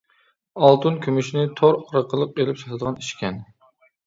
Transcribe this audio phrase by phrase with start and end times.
[0.67, 3.39] ئالتۇن، كۈمۈشنى تور ئارقىلىق ئېلىپ، ساتىدىغان ئىشكەن.